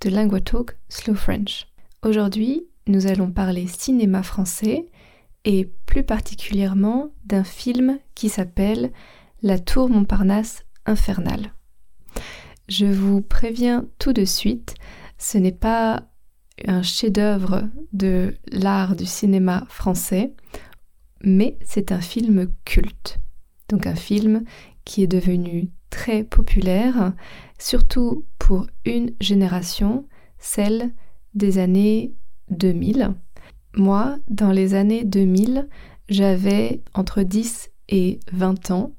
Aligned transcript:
de 0.00 0.10
Lingua 0.10 0.40
Talk 0.40 0.76
Slow 0.88 1.14
French. 1.14 1.66
Aujourd'hui, 2.02 2.66
nous 2.86 3.06
allons 3.06 3.30
parler 3.30 3.66
cinéma 3.66 4.22
français 4.22 4.86
et 5.44 5.70
plus 5.86 6.04
particulièrement 6.04 7.12
d'un 7.24 7.44
film 7.44 7.98
qui 8.14 8.28
s'appelle 8.28 8.92
La 9.42 9.58
Tour 9.58 9.88
Montparnasse 9.88 10.64
infernale. 10.84 11.54
Je 12.68 12.86
vous 12.86 13.22
préviens 13.22 13.86
tout 13.98 14.12
de 14.12 14.24
suite, 14.24 14.74
ce 15.18 15.38
n'est 15.38 15.52
pas 15.52 16.04
un 16.66 16.82
chef-d'œuvre 16.82 17.68
de 17.92 18.34
l'art 18.50 18.96
du 18.96 19.06
cinéma 19.06 19.64
français, 19.68 20.34
mais 21.22 21.58
c'est 21.64 21.92
un 21.92 22.00
film 22.00 22.48
culte. 22.64 23.18
Donc 23.68 23.86
un 23.86 23.94
film 23.94 24.44
qui 24.84 25.02
est 25.02 25.08
devenu 25.08 25.70
très 25.90 26.24
populaire, 26.24 27.12
surtout 27.58 28.24
pour 28.46 28.68
une 28.84 29.10
génération, 29.20 30.06
celle 30.38 30.92
des 31.34 31.58
années 31.58 32.14
2000. 32.50 33.12
Moi, 33.74 34.18
dans 34.28 34.52
les 34.52 34.74
années 34.74 35.02
2000, 35.02 35.68
j'avais 36.08 36.80
entre 36.94 37.24
10 37.24 37.72
et 37.88 38.20
20 38.30 38.70
ans 38.70 38.92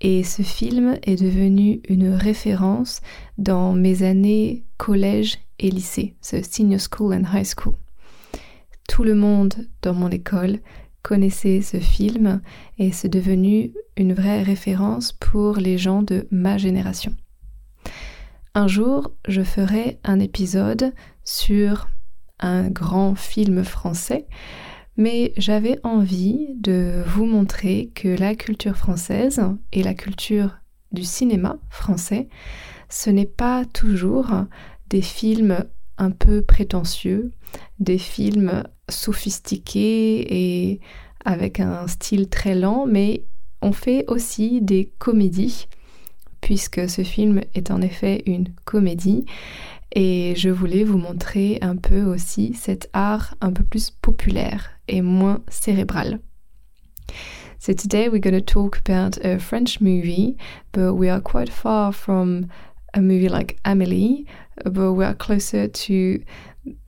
et 0.00 0.22
ce 0.22 0.42
film 0.42 0.96
est 1.02 1.20
devenu 1.20 1.80
une 1.88 2.10
référence 2.10 3.00
dans 3.36 3.72
mes 3.72 4.04
années 4.04 4.64
collège 4.76 5.38
et 5.58 5.72
lycée, 5.72 6.14
ce 6.20 6.40
senior 6.40 6.78
school 6.80 7.12
and 7.12 7.36
high 7.36 7.44
school. 7.44 7.74
Tout 8.88 9.02
le 9.02 9.16
monde 9.16 9.54
dans 9.82 9.94
mon 9.94 10.08
école 10.10 10.60
connaissait 11.02 11.62
ce 11.62 11.78
film 11.78 12.40
et 12.78 12.92
c'est 12.92 13.08
devenu 13.08 13.72
une 13.96 14.14
vraie 14.14 14.44
référence 14.44 15.10
pour 15.10 15.56
les 15.56 15.78
gens 15.78 16.02
de 16.02 16.28
ma 16.30 16.58
génération. 16.58 17.12
Un 18.54 18.66
jour, 18.66 19.12
je 19.26 19.42
ferai 19.42 19.98
un 20.04 20.20
épisode 20.20 20.92
sur 21.24 21.88
un 22.40 22.68
grand 22.68 23.14
film 23.14 23.64
français, 23.64 24.26
mais 24.96 25.32
j'avais 25.36 25.78
envie 25.84 26.48
de 26.56 27.02
vous 27.06 27.24
montrer 27.24 27.90
que 27.94 28.08
la 28.08 28.34
culture 28.34 28.76
française 28.76 29.40
et 29.72 29.82
la 29.82 29.94
culture 29.94 30.58
du 30.92 31.04
cinéma 31.04 31.58
français, 31.70 32.28
ce 32.88 33.10
n'est 33.10 33.26
pas 33.26 33.64
toujours 33.66 34.30
des 34.88 35.02
films 35.02 35.64
un 35.98 36.10
peu 36.10 36.42
prétentieux, 36.42 37.32
des 37.78 37.98
films 37.98 38.64
sophistiqués 38.88 40.26
et 40.70 40.80
avec 41.24 41.60
un 41.60 41.86
style 41.86 42.28
très 42.28 42.54
lent, 42.54 42.86
mais 42.86 43.24
on 43.60 43.72
fait 43.72 44.04
aussi 44.08 44.62
des 44.62 44.92
comédies, 44.98 45.66
puisque 46.48 46.88
ce 46.88 47.02
film 47.02 47.42
est 47.54 47.70
en 47.70 47.82
effet 47.82 48.22
une 48.24 48.46
comédie. 48.64 49.26
Et 49.92 50.32
je 50.34 50.48
voulais 50.48 50.82
vous 50.82 50.96
montrer 50.96 51.58
un 51.60 51.76
peu 51.76 52.04
aussi 52.04 52.54
cet 52.54 52.88
art 52.94 53.34
un 53.42 53.52
peu 53.52 53.64
plus 53.64 53.90
populaire 53.90 54.70
et 54.88 55.02
moins 55.02 55.40
cérébral. 55.48 56.20
So 57.58 57.74
today 57.74 58.08
we're 58.08 58.22
going 58.22 58.32
to 58.32 58.40
talk 58.40 58.78
about 58.78 59.22
a 59.22 59.38
French 59.38 59.82
movie, 59.82 60.38
but 60.72 60.94
we 60.94 61.10
are 61.10 61.20
quite 61.20 61.50
far 61.50 61.92
from 61.92 62.46
a 62.94 63.00
movie 63.02 63.28
like 63.28 63.58
Amelie, 63.66 64.24
but 64.64 64.94
we 64.94 65.04
are 65.04 65.14
closer 65.14 65.68
to 65.68 66.18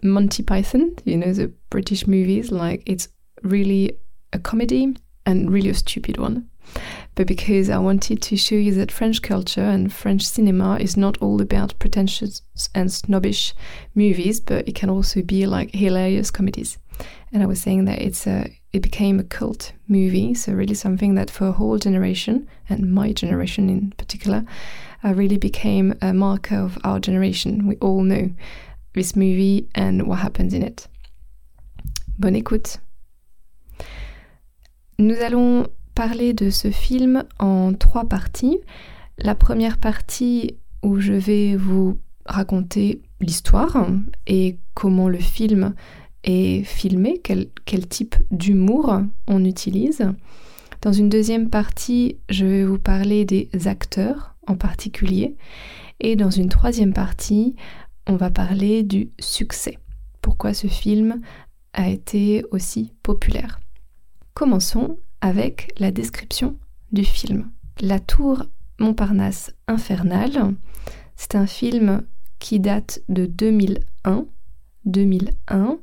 Monty 0.03 0.43
Python, 0.43 0.95
you 1.05 1.19
know, 1.19 1.35
the 1.35 1.53
British 1.69 2.07
movies. 2.07 2.51
Like 2.51 2.83
it's 2.87 3.09
really 3.43 3.93
a 4.33 4.39
comedy 4.39 4.97
and 5.27 5.51
really 5.51 5.69
a 5.69 5.75
stupid 5.75 6.17
one. 6.17 6.49
But 7.15 7.27
because 7.27 7.69
I 7.69 7.79
wanted 7.79 8.23
to 8.23 8.37
show 8.37 8.55
you 8.55 8.73
that 8.75 8.93
French 8.93 9.21
culture 9.23 9.63
and 9.63 9.93
French 9.93 10.27
cinema 10.27 10.79
is 10.79 10.97
not 10.97 11.19
all 11.19 11.43
about 11.43 11.79
pretentious 11.79 12.43
and 12.75 12.91
snobbish 12.91 13.55
movies, 13.95 14.41
but 14.41 14.67
it 14.69 14.75
can 14.75 14.89
also 14.89 15.23
be 15.23 15.47
like 15.47 15.75
hilarious 15.75 16.31
comedies. 16.31 16.79
And 17.33 17.43
I 17.43 17.47
was 17.47 17.61
saying 17.61 17.85
that 17.87 18.01
it's 18.01 18.27
a 18.27 18.51
it 18.73 18.83
became 18.83 19.19
a 19.19 19.25
cult 19.25 19.73
movie, 19.89 20.33
so 20.35 20.53
really 20.53 20.75
something 20.75 21.17
that 21.17 21.31
for 21.31 21.49
a 21.49 21.53
whole 21.53 21.77
generation 21.77 22.47
and 22.69 22.93
my 22.93 23.13
generation 23.13 23.69
in 23.69 23.91
particular, 23.97 24.45
uh, 25.05 25.13
really 25.13 25.39
became 25.39 25.95
a 26.01 26.13
marker 26.13 26.57
of 26.57 26.79
our 26.85 27.01
generation. 27.01 27.67
We 27.67 27.77
all 27.77 28.03
know 28.03 28.31
this 28.95 29.17
movie 29.17 29.69
and 29.75 30.07
what 30.07 30.21
happens 30.21 30.55
in 30.55 30.63
it. 30.63 30.87
Bonne 32.19 32.37
écoute. 32.37 32.79
Nous 34.99 35.21
allons 35.21 35.67
parler 36.01 36.33
de 36.33 36.49
ce 36.49 36.71
film 36.71 37.25
en 37.39 37.75
trois 37.75 38.07
parties. 38.07 38.59
La 39.19 39.35
première 39.35 39.77
partie 39.77 40.57
où 40.83 40.99
je 40.99 41.13
vais 41.13 41.57
vous 41.57 41.99
raconter 42.25 43.03
l'histoire 43.21 43.87
et 44.27 44.57
comment 44.73 45.11
le 45.11 45.19
film 45.19 45.75
est 46.25 46.63
filmé, 46.63 47.21
quel, 47.23 47.49
quel 47.67 47.87
type 47.87 48.17
d'humour 48.31 49.03
on 49.29 49.45
utilise. 49.45 50.11
Dans 50.81 50.93
une 50.95 51.11
deuxième 51.11 51.51
partie, 51.51 52.17
je 52.31 52.47
vais 52.47 52.65
vous 52.65 52.79
parler 52.79 53.27
des 53.27 53.51
acteurs 53.67 54.37
en 54.47 54.57
particulier. 54.57 55.37
Et 56.01 56.17
dans 56.17 56.31
une 56.31 56.49
troisième 56.49 56.95
partie, 56.95 57.57
on 58.07 58.17
va 58.17 58.31
parler 58.31 58.85
du 58.85 59.11
succès. 59.19 59.77
Pourquoi 60.23 60.55
ce 60.55 60.67
film 60.67 61.21
a 61.75 61.91
été 61.91 62.43
aussi 62.53 62.95
populaire. 63.03 63.61
Commençons 64.33 64.97
avec 65.21 65.73
la 65.79 65.91
description 65.91 66.57
du 66.93 67.05
film. 67.05 67.51
La 67.81 68.01
tour 68.01 68.45
Montparnasse 68.79 69.53
infernale, 69.69 70.55
c'est 71.17 71.35
un 71.35 71.47
film 71.47 72.03
qui 72.39 72.61
date 72.61 73.03
de 73.09 73.27
2001, 73.27 74.27
2001 74.87 75.79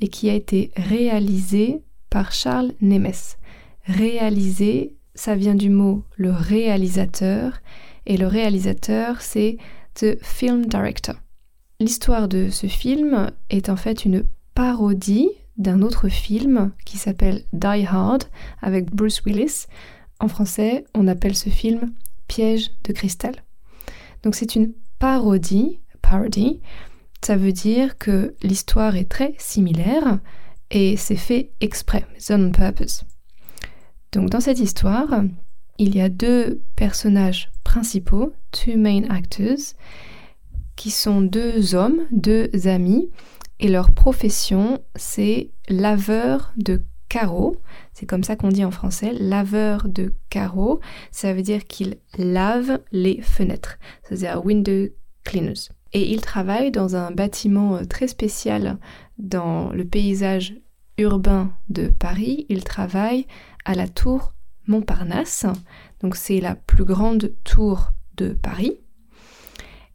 et 0.00 0.08
qui 0.08 0.28
a 0.28 0.34
été 0.34 0.70
réalisé 0.76 1.82
par 2.10 2.32
Charles 2.32 2.72
Nemes. 2.80 3.36
Réalisé, 3.86 4.96
ça 5.14 5.34
vient 5.34 5.54
du 5.54 5.70
mot 5.70 6.04
le 6.16 6.30
réalisateur 6.30 7.60
et 8.06 8.16
le 8.16 8.26
réalisateur 8.26 9.20
c'est 9.20 9.56
the 9.94 10.22
film 10.22 10.66
director. 10.66 11.14
L'histoire 11.80 12.28
de 12.28 12.50
ce 12.50 12.66
film 12.66 13.30
est 13.50 13.68
en 13.68 13.76
fait 13.76 14.04
une 14.04 14.24
parodie 14.54 15.30
d'un 15.56 15.82
autre 15.82 16.08
film 16.08 16.72
qui 16.84 16.98
s'appelle 16.98 17.44
Die 17.52 17.86
Hard 17.86 18.24
avec 18.60 18.94
Bruce 18.94 19.22
Willis. 19.24 19.66
En 20.20 20.28
français, 20.28 20.84
on 20.94 21.06
appelle 21.08 21.36
ce 21.36 21.50
film 21.50 21.92
Piège 22.28 22.70
de 22.84 22.92
cristal. 22.92 23.34
Donc 24.22 24.34
c'est 24.34 24.54
une 24.54 24.72
parodie, 24.98 25.80
parody. 26.02 26.60
Ça 27.22 27.36
veut 27.36 27.52
dire 27.52 27.98
que 27.98 28.34
l'histoire 28.42 28.96
est 28.96 29.08
très 29.08 29.34
similaire 29.38 30.18
et 30.70 30.96
c'est 30.96 31.16
fait 31.16 31.52
exprès, 31.60 32.04
on 32.30 32.50
purpose. 32.50 33.04
Donc 34.12 34.30
dans 34.30 34.40
cette 34.40 34.60
histoire, 34.60 35.24
il 35.78 35.96
y 35.96 36.00
a 36.00 36.08
deux 36.08 36.62
personnages 36.76 37.50
principaux, 37.64 38.32
two 38.52 38.76
main 38.76 39.02
actors, 39.10 39.74
qui 40.76 40.90
sont 40.90 41.20
deux 41.20 41.74
hommes, 41.74 42.00
deux 42.10 42.48
amis, 42.66 43.10
et 43.60 43.68
leur 43.68 43.92
profession, 43.92 44.82
c'est 44.96 45.50
laveur 45.68 46.52
de 46.56 46.82
carreaux. 47.08 47.56
C'est 47.92 48.06
comme 48.06 48.24
ça 48.24 48.36
qu'on 48.36 48.48
dit 48.48 48.64
en 48.64 48.70
français, 48.70 49.12
laveur 49.12 49.88
de 49.88 50.14
carreaux. 50.30 50.80
Ça 51.12 51.32
veut 51.32 51.42
dire 51.42 51.64
qu'ils 51.64 51.98
lavent 52.18 52.80
les 52.90 53.20
fenêtres, 53.22 53.78
c'est-à-dire 54.02 54.44
window 54.44 54.88
cleaners. 55.22 55.70
Et 55.92 56.10
ils 56.10 56.20
travaillent 56.20 56.72
dans 56.72 56.96
un 56.96 57.12
bâtiment 57.12 57.76
euh, 57.76 57.84
très 57.84 58.08
spécial 58.08 58.78
dans 59.18 59.70
le 59.70 59.84
paysage 59.84 60.54
urbain 60.98 61.52
de 61.68 61.86
Paris. 61.86 62.46
Ils 62.48 62.64
travaillent 62.64 63.26
à 63.64 63.74
la 63.74 63.86
tour 63.86 64.34
Montparnasse. 64.66 65.46
Donc 66.00 66.16
c'est 66.16 66.40
la 66.40 66.56
plus 66.56 66.84
grande 66.84 67.32
tour 67.44 67.92
de 68.16 68.30
Paris. 68.30 68.78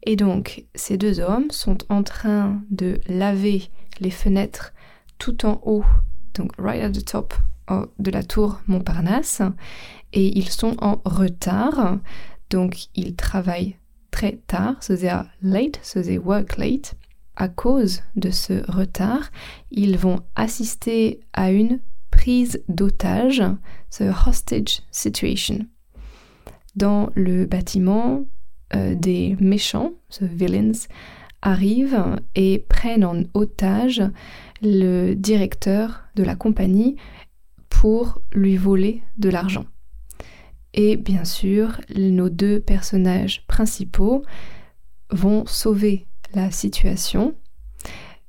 Et 0.04 0.16
donc, 0.16 0.64
ces 0.74 0.96
deux 0.96 1.20
hommes 1.20 1.50
sont 1.50 1.78
en 1.88 2.02
train 2.02 2.62
de 2.70 3.00
laver 3.06 3.70
les 4.00 4.10
fenêtres 4.10 4.72
tout 5.18 5.44
en 5.44 5.60
haut, 5.64 5.84
donc 6.34 6.52
right 6.58 6.82
at 6.82 6.90
the 6.90 7.04
top 7.04 7.34
de 7.98 8.10
la 8.10 8.22
tour 8.22 8.60
Montparnasse, 8.66 9.42
et 10.12 10.38
ils 10.38 10.48
sont 10.48 10.76
en 10.82 11.00
retard, 11.04 11.98
donc 12.48 12.86
ils 12.96 13.14
travaillent 13.14 13.76
très 14.10 14.40
tard, 14.46 14.82
so 14.82 14.96
they 14.96 15.08
are 15.08 15.26
late, 15.42 15.78
so 15.82 16.02
they 16.02 16.18
work 16.18 16.56
late. 16.56 16.96
à 17.40 17.48
cause 17.48 18.02
de 18.16 18.30
ce 18.30 18.70
retard, 18.70 19.30
ils 19.70 19.96
vont 19.96 20.20
assister 20.34 21.20
à 21.32 21.50
une 21.50 21.80
prise 22.10 22.62
d'otage, 22.68 23.42
ce 23.88 24.04
hostage 24.28 24.82
situation. 24.90 25.66
Dans 26.76 27.10
le 27.14 27.46
bâtiment, 27.46 28.24
euh, 28.74 28.94
des 28.94 29.36
méchants, 29.40 29.92
the 30.10 30.22
villains, 30.22 30.86
arrivent 31.42 32.16
et 32.34 32.64
prennent 32.68 33.04
en 33.04 33.22
otage 33.34 34.02
le 34.62 35.14
directeur 35.14 36.04
de 36.16 36.22
la 36.22 36.36
compagnie 36.36 36.96
pour 37.68 38.20
lui 38.32 38.56
voler 38.56 39.02
de 39.16 39.30
l'argent. 39.30 39.64
Et 40.74 40.96
bien 40.96 41.24
sûr, 41.24 41.80
nos 41.96 42.28
deux 42.28 42.60
personnages 42.60 43.44
principaux 43.46 44.22
vont 45.10 45.44
sauver 45.46 46.06
la 46.34 46.50
situation, 46.50 47.34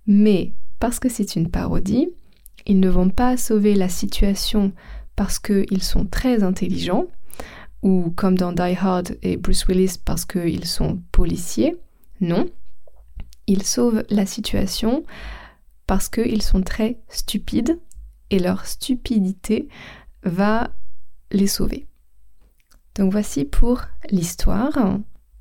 mais 0.08 0.54
parce 0.80 1.00
que 1.00 1.10
c'est 1.10 1.36
une 1.36 1.52
parodie, 1.52 2.10
ils 2.66 2.80
ne 2.80 2.90
vont 2.90 3.10
pas 3.10 3.38
sauver 3.38 3.76
la 3.76 3.90
situation 3.90 4.72
parce 5.16 5.38
qu'ils 5.38 5.84
sont 5.84 6.06
très 6.06 6.42
intelligents, 6.42 7.06
ou 7.82 8.12
comme 8.12 8.38
dans 8.38 8.52
Die 8.52 8.76
Hard 8.80 9.18
et 9.22 9.38
Bruce 9.38 9.66
Willis 9.68 9.98
parce 10.04 10.26
qu'ils 10.26 10.66
sont 10.66 11.02
policiers. 11.12 11.78
Non, 12.20 12.50
ils 13.48 13.64
sauvent 13.64 14.04
la 14.10 14.26
situation 14.26 15.04
parce 15.88 16.10
qu'ils 16.10 16.42
sont 16.42 16.62
très 16.62 17.00
stupides 17.10 17.80
et 18.30 18.40
leur 18.40 18.66
stupidité 18.66 19.68
va 20.24 20.72
les 21.32 21.48
sauver. 21.48 21.88
Donc 22.96 23.12
voici 23.12 23.46
pour 23.46 23.82
l'histoire. 24.10 25.00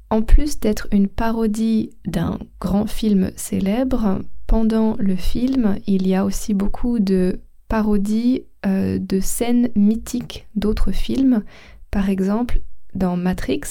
En 0.09 0.23
plus 0.23 0.59
d'être 0.59 0.89
une 0.91 1.09
parodie 1.09 1.91
d'un 2.05 2.39
grand 2.61 2.87
film 2.87 3.31
célèbre, 3.37 4.21
pendant 4.49 4.97
le 4.99 5.15
film, 5.15 5.77
il 5.87 6.09
y 6.09 6.17
a 6.17 6.25
aussi 6.25 6.55
beaucoup 6.55 6.99
de 6.99 7.41
parodies 7.69 8.43
euh, 8.67 8.99
de 8.99 9.21
scènes 9.21 9.71
mythiques 9.77 10.49
d'autres 10.57 10.91
films. 10.91 11.45
Par 11.91 12.09
exemple, 12.09 12.61
dans 12.95 13.17
Matrix, 13.17 13.63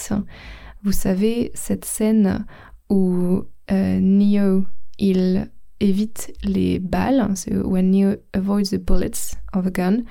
vous 0.84 0.92
savez 0.92 1.52
cette 1.54 1.86
scène 1.86 2.46
où 2.90 3.44
euh, 3.72 4.00
Neo 4.00 4.66
il 4.98 5.50
évite 5.80 6.34
les 6.44 6.80
balles, 6.80 7.30
c'est 7.36 7.56
when 7.56 7.92
Neo 7.92 8.16
avoids 8.34 8.72
the 8.72 8.76
bullets 8.78 9.38
of 9.54 9.66
a 9.66 9.72
gun. 9.72 10.04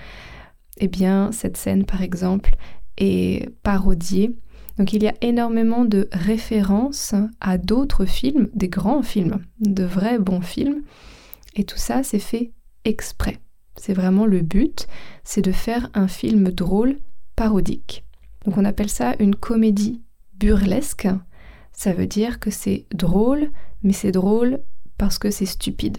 Eh 0.78 0.88
bien, 0.88 1.32
cette 1.32 1.56
scène, 1.56 1.84
par 1.84 2.02
exemple, 2.02 2.54
est 2.96 3.50
parodiée 3.62 4.34
donc 4.78 4.92
il 4.92 5.02
y 5.02 5.08
a 5.08 5.14
énormément 5.20 5.84
de 5.84 6.08
références 6.12 7.14
à 7.40 7.58
d'autres 7.58 8.04
films, 8.04 8.48
des 8.54 8.68
grands 8.68 9.02
films, 9.02 9.40
de 9.60 9.82
vrais 9.82 10.20
bons 10.20 10.40
films. 10.40 10.82
Et 11.56 11.64
tout 11.64 11.78
ça, 11.78 12.04
c'est 12.04 12.20
fait 12.20 12.52
exprès. 12.84 13.38
C'est 13.76 13.92
vraiment 13.92 14.24
le 14.24 14.40
but, 14.40 14.86
c'est 15.24 15.42
de 15.42 15.52
faire 15.52 15.90
un 15.94 16.06
film 16.06 16.50
drôle, 16.50 16.98
parodique. 17.38 18.04
Donc 18.44 18.58
on 18.58 18.64
appelle 18.64 18.90
ça 18.90 19.14
une 19.20 19.36
comédie 19.36 20.02
burlesque. 20.34 21.06
Ça 21.72 21.92
veut 21.92 22.08
dire 22.08 22.40
que 22.40 22.50
c'est 22.50 22.86
drôle, 22.92 23.52
mais 23.84 23.92
c'est 23.92 24.10
drôle 24.10 24.58
parce 24.96 25.20
que 25.20 25.30
c'est 25.30 25.46
stupide. 25.46 25.98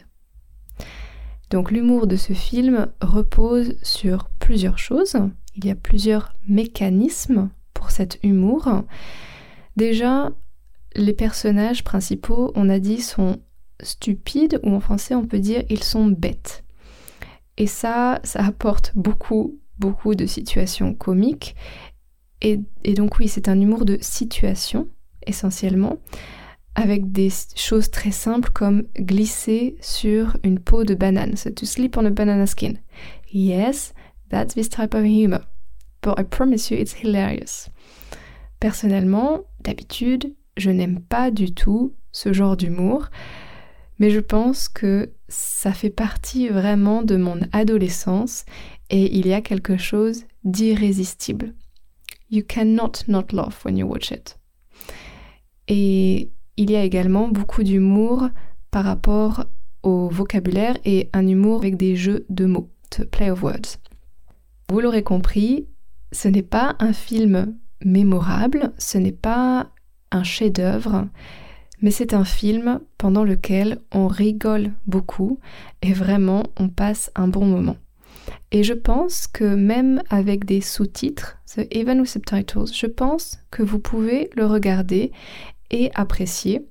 Donc 1.49 1.71
l'humour 1.71 2.07
de 2.07 2.17
ce 2.17 2.33
film 2.33 2.87
repose 2.99 3.77
sur 3.83 4.29
plusieurs 4.39 4.77
choses. 4.77 5.15
Il 5.55 5.65
y 5.65 5.71
a 5.71 5.75
plusieurs 5.75 6.35
mécanismes 6.45 7.49
pour 7.73 7.91
cet 7.91 8.19
humour. 8.21 8.83
Déjà, 9.77 10.31
les 10.93 11.13
personnages 11.13 11.85
principaux, 11.85 12.51
on 12.55 12.67
a 12.67 12.79
dit, 12.79 12.99
sont 13.01 13.37
stupides, 13.81 14.59
ou 14.63 14.73
en 14.73 14.81
français 14.81 15.15
on 15.15 15.25
peut 15.25 15.39
dire 15.39 15.63
ils 15.69 15.83
sont 15.83 16.07
bêtes. 16.07 16.65
Et 17.55 17.67
ça, 17.67 18.19
ça 18.25 18.43
apporte 18.45 18.91
beaucoup, 18.95 19.57
beaucoup 19.79 20.15
de 20.15 20.25
situations 20.25 20.93
comiques. 20.93 21.55
Et, 22.41 22.61
donc 22.95 23.19
oui, 23.19 23.27
c'est 23.27 23.49
un 23.49 23.59
humour 23.59 23.83
de 23.83 23.97
situation, 24.01 24.87
essentiellement, 25.25 25.97
avec 26.75 27.11
des 27.11 27.29
choses 27.55 27.89
très 27.89 28.11
simples 28.11 28.51
comme 28.51 28.83
glisser 28.97 29.75
sur 29.81 30.37
une 30.43 30.59
peau 30.59 30.83
de 30.83 30.93
banane. 30.93 31.35
So 31.35 31.49
to 31.49 31.65
sleep 31.65 31.97
on 31.97 32.05
a 32.05 32.11
banana 32.11 32.45
skin. 32.45 32.75
Yes, 33.33 33.93
that's 34.29 34.53
this 34.53 34.69
type 34.69 34.93
of 34.93 35.03
humor 35.03 35.41
but 36.01 36.19
I 36.19 36.23
promise 36.23 36.71
you 36.71 36.77
it's 36.77 36.93
hilarious. 36.93 37.69
Personnellement, 38.59 39.41
d'habitude, 39.61 40.35
je 40.57 40.71
n'aime 40.71 41.01
pas 41.01 41.31
du 41.31 41.53
tout 41.53 41.93
ce 42.11 42.33
genre 42.33 42.57
d'humour, 42.57 43.09
mais 43.99 44.09
je 44.09 44.19
pense 44.19 44.67
que 44.67 45.11
ça 45.27 45.73
fait 45.73 45.89
partie 45.89 46.49
vraiment 46.49 47.03
de 47.03 47.15
mon 47.15 47.39
adolescence 47.51 48.45
et 48.89 49.17
il 49.17 49.27
y 49.27 49.33
a 49.33 49.41
quelque 49.41 49.77
chose 49.77 50.25
d'irrésistible. 50.43 51.53
You 52.29 52.43
cannot 52.47 53.07
not 53.07 53.31
laugh 53.31 53.65
when 53.65 53.77
you 53.77 53.87
watch 53.87 54.11
it. 54.11 54.37
Et 55.67 56.31
il 56.57 56.71
y 56.71 56.75
a 56.75 56.83
également 56.83 57.27
beaucoup 57.27 57.63
d'humour 57.63 58.29
par 58.71 58.85
rapport 58.85 59.45
au 59.83 60.09
vocabulaire 60.09 60.77
et 60.85 61.09
un 61.13 61.27
humour 61.27 61.59
avec 61.59 61.77
des 61.77 61.95
jeux 61.95 62.25
de 62.29 62.45
mots, 62.45 62.69
to 62.89 63.05
play 63.05 63.29
of 63.29 63.43
words. 63.43 63.77
Vous 64.69 64.81
l'aurez 64.81 65.03
compris, 65.03 65.67
ce 66.11 66.27
n'est 66.27 66.43
pas 66.43 66.75
un 66.79 66.93
film 66.93 67.55
mémorable, 67.83 68.73
ce 68.77 68.97
n'est 68.97 69.11
pas 69.11 69.71
un 70.11 70.23
chef-d'œuvre, 70.23 71.07
mais 71.81 71.91
c'est 71.91 72.13
un 72.13 72.25
film 72.25 72.79
pendant 72.97 73.23
lequel 73.23 73.79
on 73.91 74.07
rigole 74.07 74.73
beaucoup 74.85 75.39
et 75.81 75.93
vraiment 75.93 76.43
on 76.57 76.67
passe 76.67 77.11
un 77.15 77.27
bon 77.27 77.45
moment. 77.45 77.77
Et 78.51 78.63
je 78.63 78.73
pense 78.73 79.27
que 79.27 79.43
même 79.43 80.01
avec 80.09 80.45
des 80.45 80.61
sous-titres, 80.61 81.37
even 81.71 81.99
with 81.99 82.09
subtitles, 82.09 82.73
je 82.73 82.87
pense 82.87 83.39
que 83.51 83.63
vous 83.63 83.79
pouvez 83.79 84.29
le 84.35 84.45
regarder 84.45 85.11
et 85.71 85.91
apprécier 85.95 86.65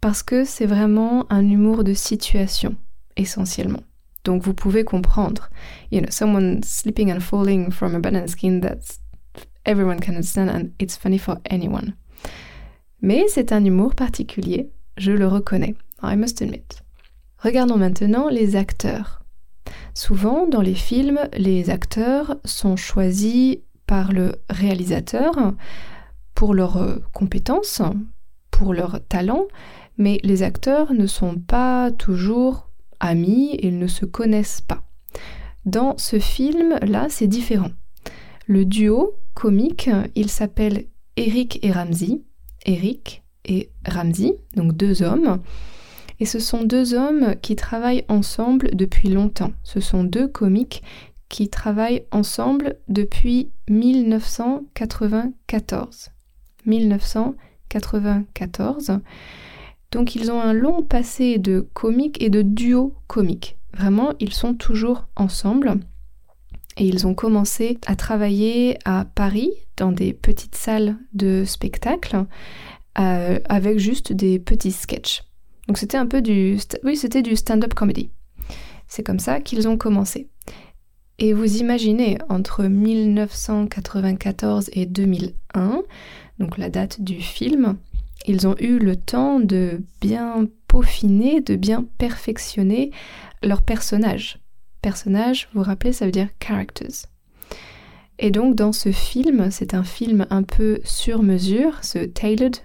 parce 0.00 0.22
que 0.22 0.44
c'est 0.44 0.66
vraiment 0.66 1.26
un 1.30 1.48
humour 1.48 1.84
de 1.84 1.94
situation 1.94 2.74
essentiellement. 3.16 3.82
Donc 4.24 4.42
vous 4.42 4.54
pouvez 4.54 4.84
comprendre. 4.84 5.50
You 5.90 6.00
know, 6.00 6.10
someone 6.10 6.62
slipping 6.62 7.12
and 7.12 7.20
falling 7.20 7.70
from 7.70 7.94
a 7.94 8.00
banana 8.00 8.28
skin 8.28 8.60
that 8.60 8.98
everyone 9.64 10.00
can 10.00 10.12
understand 10.12 10.48
and 10.48 10.70
it's 10.78 10.96
funny 10.96 11.18
for 11.18 11.38
anyone. 11.50 11.94
Mais 13.02 13.24
c'est 13.28 13.52
un 13.52 13.64
humour 13.64 13.94
particulier, 13.94 14.70
je 14.96 15.12
le 15.12 15.26
reconnais. 15.26 15.74
I 16.02 16.16
must 16.16 16.42
admit. 16.42 16.82
Regardons 17.38 17.78
maintenant 17.78 18.28
les 18.28 18.56
acteurs. 18.56 19.19
Souvent, 19.94 20.46
dans 20.46 20.60
les 20.60 20.74
films, 20.74 21.20
les 21.36 21.70
acteurs 21.70 22.36
sont 22.44 22.76
choisis 22.76 23.58
par 23.86 24.12
le 24.12 24.36
réalisateur 24.48 25.34
pour 26.34 26.54
leurs 26.54 27.00
compétences, 27.12 27.82
pour 28.50 28.72
leur 28.72 29.00
talent, 29.08 29.46
mais 29.98 30.20
les 30.22 30.42
acteurs 30.42 30.92
ne 30.92 31.06
sont 31.06 31.36
pas 31.36 31.90
toujours 31.90 32.70
amis, 33.00 33.58
ils 33.60 33.78
ne 33.78 33.86
se 33.86 34.04
connaissent 34.04 34.60
pas. 34.60 34.82
Dans 35.66 35.98
ce 35.98 36.18
film-là, 36.18 37.06
c'est 37.10 37.26
différent. 37.26 37.70
Le 38.46 38.64
duo 38.64 39.14
comique, 39.34 39.90
il 40.14 40.30
s'appelle 40.30 40.84
Eric 41.16 41.58
et 41.62 41.72
Ramsey. 41.72 42.22
Eric 42.64 43.22
et 43.44 43.70
Ramsey, 43.86 44.36
donc 44.56 44.72
deux 44.76 45.02
hommes. 45.02 45.40
Et 46.20 46.26
ce 46.26 46.38
sont 46.38 46.62
deux 46.62 46.94
hommes 46.94 47.34
qui 47.40 47.56
travaillent 47.56 48.04
ensemble 48.08 48.70
depuis 48.74 49.08
longtemps. 49.08 49.50
Ce 49.64 49.80
sont 49.80 50.04
deux 50.04 50.28
comiques 50.28 50.84
qui 51.30 51.48
travaillent 51.48 52.04
ensemble 52.10 52.76
depuis 52.88 53.50
1994. 53.68 56.10
1994. 56.66 59.00
Donc 59.92 60.14
ils 60.14 60.30
ont 60.30 60.40
un 60.40 60.52
long 60.52 60.82
passé 60.82 61.38
de 61.38 61.66
comique 61.72 62.22
et 62.22 62.28
de 62.28 62.42
duo 62.42 62.92
comique. 63.06 63.56
Vraiment, 63.72 64.12
ils 64.20 64.34
sont 64.34 64.52
toujours 64.54 65.06
ensemble. 65.16 65.80
Et 66.76 66.86
ils 66.86 67.06
ont 67.06 67.14
commencé 67.14 67.78
à 67.86 67.96
travailler 67.96 68.76
à 68.84 69.06
Paris 69.06 69.52
dans 69.76 69.92
des 69.92 70.12
petites 70.12 70.54
salles 70.54 70.98
de 71.14 71.44
spectacle 71.46 72.26
euh, 72.98 73.38
avec 73.48 73.78
juste 73.78 74.12
des 74.12 74.38
petits 74.38 74.72
sketchs. 74.72 75.22
Donc 75.68 75.78
c'était 75.78 75.98
un 75.98 76.06
peu 76.06 76.22
du... 76.22 76.58
Oui, 76.84 76.96
c'était 76.96 77.22
du 77.22 77.36
stand-up 77.36 77.74
comedy. 77.74 78.10
C'est 78.88 79.02
comme 79.02 79.20
ça 79.20 79.40
qu'ils 79.40 79.68
ont 79.68 79.76
commencé. 79.76 80.28
Et 81.18 81.32
vous 81.32 81.58
imaginez, 81.58 82.18
entre 82.28 82.64
1994 82.64 84.70
et 84.72 84.86
2001, 84.86 85.82
donc 86.38 86.56
la 86.56 86.70
date 86.70 87.02
du 87.02 87.20
film, 87.20 87.76
ils 88.26 88.48
ont 88.48 88.56
eu 88.58 88.78
le 88.78 88.96
temps 88.96 89.38
de 89.38 89.82
bien 90.00 90.48
peaufiner, 90.66 91.40
de 91.40 91.56
bien 91.56 91.86
perfectionner 91.98 92.90
leurs 93.42 93.62
personnages. 93.62 94.38
Personnage, 94.82 95.48
vous 95.52 95.60
vous 95.60 95.66
rappelez, 95.66 95.92
ça 95.92 96.06
veut 96.06 96.10
dire 96.10 96.28
characters. 96.40 97.06
Et 98.18 98.30
donc 98.30 98.54
dans 98.54 98.72
ce 98.72 98.90
film, 98.90 99.50
c'est 99.50 99.74
un 99.74 99.84
film 99.84 100.26
un 100.30 100.42
peu 100.42 100.80
sur 100.84 101.22
mesure, 101.22 101.78
ce 101.82 101.98
tailored 101.98 102.56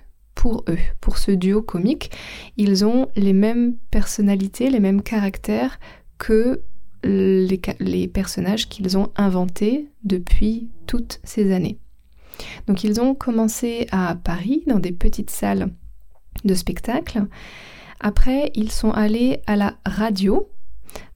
pour 0.46 0.64
eux, 0.70 0.78
pour 1.02 1.18
ce 1.18 1.32
duo 1.32 1.64
comique. 1.64 2.12
Ils 2.56 2.86
ont 2.86 3.08
les 3.16 3.34
mêmes 3.34 3.78
personnalités, 3.90 4.70
les 4.70 4.80
mêmes 4.80 5.02
caractères 5.02 5.80
que 6.20 6.62
les, 7.04 8.08
personnages 8.14 8.70
qu'ils 8.70 8.96
ont 8.96 9.10
inventés 9.16 9.90
depuis 10.04 10.70
toutes 10.86 11.20
ces 11.24 11.52
années. 11.52 11.80
Donc 12.68 12.84
ils 12.84 13.02
ont 13.02 13.16
commencé 13.16 13.88
à 13.92 14.14
Paris, 14.14 14.62
dans 14.68 14.78
des 14.78 14.92
petites 14.92 15.32
salles 15.32 15.70
de 16.44 16.54
spectacle. 16.54 17.26
Après, 18.00 18.52
ils 18.54 18.72
sont 18.72 18.92
allés 18.92 19.42
à 19.48 19.56
la 19.56 19.80
radio, 19.84 20.48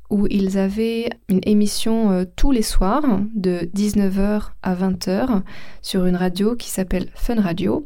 où 0.10 0.26
ils 0.32 0.58
avaient 0.58 1.08
une 1.28 1.42
émission 1.44 2.10
euh, 2.10 2.26
tous 2.36 2.50
les 2.50 2.64
soirs 2.64 3.06
de 3.36 3.70
19h 3.76 4.54
à 4.64 4.74
20h 4.74 5.44
sur 5.84 6.08
une 6.08 6.16
radio 6.16 6.56
qui 6.56 6.70
s'appelle 6.70 7.12
Fun 7.14 7.40
Radio 7.40 7.86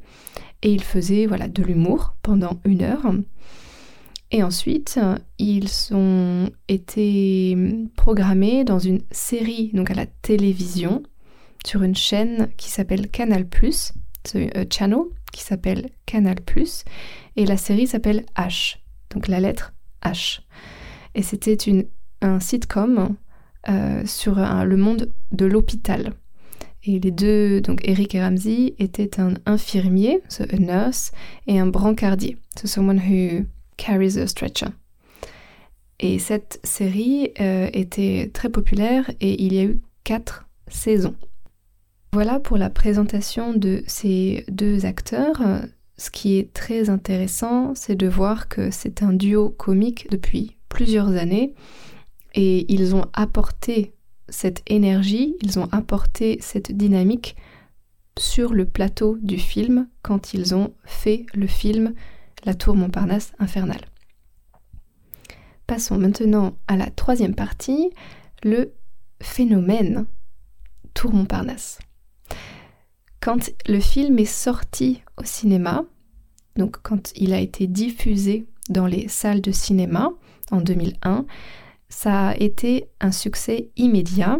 et 0.64 0.72
ils 0.72 0.84
faisaient 0.84 1.28
voilà 1.28 1.48
de 1.48 1.62
l'humour 1.62 2.16
pendant 2.24 2.60
une 2.66 2.82
heure. 2.82 3.14
Et 4.32 4.42
ensuite, 4.42 5.00
ils 5.38 5.70
ont 5.92 6.50
été 6.68 7.56
programmés 7.96 8.64
dans 8.64 8.80
une 8.80 9.02
série 9.12 9.70
donc 9.74 9.92
à 9.92 9.94
la 9.94 10.08
télévision 10.08 11.04
sur 11.66 11.84
une 11.84 11.96
chaîne 11.96 12.50
qui 12.58 12.72
s'appelle 12.72 13.10
Canal+, 13.10 13.46
un 13.46 14.64
channel 14.72 15.04
qui 15.32 15.44
s'appelle 15.44 15.90
Canal+, 16.06 16.38
et 17.36 17.46
la 17.46 17.58
série 17.58 17.86
s'appelle 17.86 18.26
H, 18.36 18.78
donc 19.14 19.28
la 19.28 19.40
lettre 19.40 19.74
H. 20.04 20.40
Et 21.14 21.22
c'était 21.22 21.58
un 22.22 22.40
sitcom 22.40 23.16
euh, 23.70 24.06
sur 24.06 24.36
le 24.36 24.78
monde 24.78 25.14
de 25.32 25.46
l'hôpital. 25.46 26.14
Et 26.86 27.00
les 27.00 27.12
deux, 27.12 27.62
donc 27.62 27.80
Eric 27.88 28.14
et 28.14 28.22
Ramsey, 28.22 28.76
étaient 28.78 29.20
un 29.20 29.36
infirmier, 29.46 30.22
so 30.28 30.44
a 30.44 30.58
nurse, 30.58 31.12
et 31.48 31.58
un 31.58 31.68
brancardier, 31.68 32.38
so 32.58 32.68
someone 32.68 33.00
who 33.00 33.46
carries 33.78 34.18
a 34.18 34.28
stretcher. 34.28 34.68
Et 36.00 36.20
cette 36.20 36.60
série 36.64 37.32
euh, 37.40 37.70
était 37.72 38.30
très 38.34 38.50
populaire 38.50 39.10
et 39.22 39.42
il 39.42 39.54
y 39.54 39.60
a 39.60 39.64
eu 39.64 39.80
quatre 40.04 40.46
saisons. 40.68 41.16
Voilà 42.12 42.40
pour 42.40 42.58
la 42.58 42.70
présentation 42.70 43.54
de 43.54 43.84
ces 43.88 44.44
deux 44.50 44.86
acteurs. 44.86 45.42
Ce 45.98 46.10
qui 46.10 46.38
est 46.38 46.52
très 46.54 46.90
intéressant, 46.90 47.74
c'est 47.76 47.96
de 47.96 48.08
voir 48.08 48.50
que 48.50 48.70
c'est 48.72 49.02
un 49.02 49.14
duo 49.14 49.50
comique 49.50 50.08
depuis 50.12 50.58
plusieurs 50.68 51.10
années 51.10 51.54
et 52.36 52.72
ils 52.72 52.96
ont 52.96 53.06
apporté 53.14 53.94
cette 54.34 54.64
énergie, 54.68 55.36
ils 55.42 55.60
ont 55.60 55.70
apporté 55.72 56.40
cette 56.42 56.72
dynamique 56.72 57.36
sur 58.18 58.54
le 58.54 58.66
plateau 58.66 59.18
du 59.22 59.38
film 59.38 59.88
quand 60.02 60.34
ils 60.34 60.56
ont 60.56 60.74
fait 60.86 61.26
le 61.34 61.48
film 61.48 61.94
La 62.44 62.54
Tour 62.54 62.76
Montparnasse 62.76 63.34
infernale. 63.40 63.86
Passons 65.68 65.98
maintenant 65.98 66.58
à 66.68 66.76
la 66.76 66.90
troisième 66.90 67.36
partie, 67.36 67.92
le 68.44 68.74
phénomène 69.22 70.06
Tour 70.94 71.14
Montparnasse. 71.14 71.80
Quand 73.22 73.52
le 73.68 73.80
film 73.80 74.20
est 74.20 74.26
sorti 74.26 75.02
au 75.18 75.24
cinéma, 75.24 75.86
donc 76.58 76.78
quand 76.82 77.14
il 77.16 77.34
a 77.34 77.40
été 77.40 77.68
diffusé 77.68 78.48
dans 78.70 78.88
les 78.88 79.08
salles 79.08 79.42
de 79.42 79.52
cinéma 79.52 80.10
en 80.52 80.60
2001, 80.60 81.26
ça 81.94 82.30
a 82.30 82.36
été 82.38 82.88
un 83.00 83.12
succès 83.12 83.70
immédiat. 83.78 84.40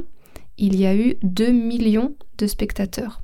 Il 0.58 0.76
y 0.76 0.88
a 0.88 0.96
eu 0.96 1.16
2 1.22 1.52
millions 1.52 2.16
de 2.40 2.48
spectateurs. 2.48 3.22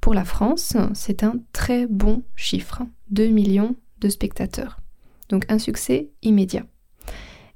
Pour 0.00 0.12
la 0.12 0.24
France, 0.24 0.76
c'est 0.92 1.22
un 1.22 1.34
très 1.52 1.86
bon 1.86 2.22
chiffre, 2.34 2.82
2 3.10 3.28
millions 3.28 3.76
de 4.00 4.08
spectateurs. 4.08 4.80
Donc 5.28 5.44
un 5.48 5.58
succès 5.58 6.10
immédiat. 6.22 6.66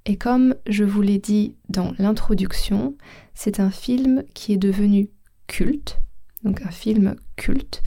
Et 0.07 0.17
comme 0.17 0.55
je 0.67 0.85
vous 0.85 1.03
l'ai 1.03 1.19
dit 1.19 1.57
dans 1.69 1.93
l'introduction, 1.99 2.95
c'est 3.35 3.59
un 3.59 3.71
film 3.71 4.23
qui 4.35 4.53
est 4.53 4.59
devenu 4.59 5.11
culte, 5.49 5.99
donc 6.45 6.63
un 6.63 6.71
film 6.71 7.17
culte, 7.37 7.83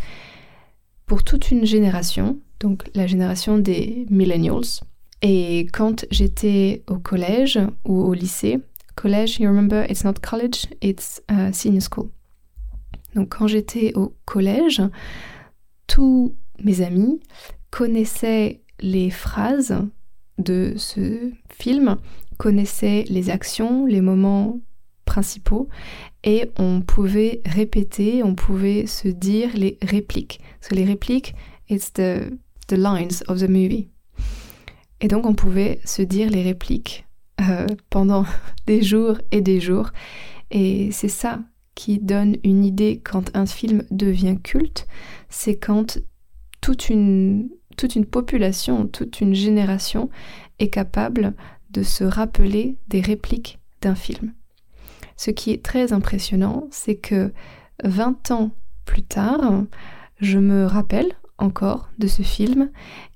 pour 1.05 1.23
toute 1.23 1.49
une 1.49 1.65
génération, 1.65 2.39
donc 2.59 2.89
la 2.93 3.07
génération 3.07 3.57
des 3.57 4.05
millennials, 4.09 4.81
et 5.21 5.67
quand 5.73 6.05
j'étais 6.11 6.83
au 6.87 6.99
collège 6.99 7.59
ou 7.85 8.01
au 8.03 8.13
lycée, 8.13 8.59
collège, 8.95 9.39
you 9.39 9.47
remember, 9.47 9.85
it's 9.89 10.03
not 10.03 10.15
college, 10.21 10.67
it's 10.81 11.21
uh, 11.29 11.51
senior 11.51 11.81
school. 11.81 12.09
Donc 13.15 13.29
quand 13.29 13.47
j'étais 13.47 13.93
au 13.95 14.13
collège, 14.25 14.81
tous 15.87 16.35
mes 16.63 16.81
amis 16.81 17.19
connaissaient 17.71 18.61
les 18.79 19.09
phrases 19.09 19.75
de 20.37 20.73
ce 20.77 21.31
film, 21.49 21.97
connaissaient 22.37 23.05
les 23.09 23.29
actions, 23.29 23.85
les 23.85 24.01
moments 24.01 24.59
principaux, 25.05 25.67
et 26.23 26.51
on 26.59 26.81
pouvait 26.81 27.41
répéter, 27.45 28.21
on 28.21 28.35
pouvait 28.35 28.85
se 28.85 29.07
dire 29.07 29.49
les 29.55 29.79
répliques. 29.81 30.39
So 30.61 30.75
les 30.75 30.85
répliques, 30.85 31.33
it's 31.69 31.91
the, 31.93 32.37
the 32.67 32.77
lines 32.77 33.23
of 33.27 33.39
the 33.39 33.49
movie. 33.49 33.89
Et 35.01 35.07
donc 35.07 35.25
on 35.25 35.33
pouvait 35.33 35.79
se 35.85 36.01
dire 36.01 36.29
les 36.29 36.43
répliques 36.43 37.05
euh, 37.41 37.67
pendant 37.89 38.25
des 38.67 38.81
jours 38.81 39.17
et 39.31 39.41
des 39.41 39.59
jours. 39.59 39.89
Et 40.51 40.91
c'est 40.91 41.09
ça 41.09 41.39
qui 41.75 41.99
donne 41.99 42.37
une 42.43 42.65
idée 42.65 43.01
quand 43.03 43.35
un 43.35 43.45
film 43.45 43.83
devient 43.91 44.37
culte, 44.41 44.87
c'est 45.29 45.57
quand 45.57 45.99
toute 46.59 46.89
une, 46.89 47.49
toute 47.77 47.95
une 47.95 48.05
population, 48.05 48.87
toute 48.87 49.21
une 49.21 49.35
génération 49.35 50.09
est 50.57 50.69
capable 50.69 51.35
de 51.69 51.83
se 51.83 52.03
rappeler 52.03 52.77
des 52.87 53.01
répliques 53.01 53.59
d'un 53.81 53.93
film. 53.93 54.33
Ce 55.17 55.29
qui 55.29 55.51
est 55.51 55.63
très 55.63 55.93
impressionnant, 55.93 56.67
c'est 56.71 56.95
que 56.95 57.31
20 57.83 58.31
ans 58.31 58.51
plus 58.85 59.03
tard, 59.03 59.63
je 60.19 60.39
me 60.39 60.65
rappelle 60.65 61.13
encore 61.37 61.89
de 61.99 62.07
ce 62.07 62.23
film 62.23 62.71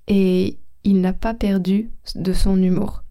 et 0.07 0.59
il 0.83 1.01
n'a 1.01 1.13
pas 1.13 1.33
perdu 1.33 1.89
de 2.15 2.33
son 2.33 2.61
humour. 2.61 3.03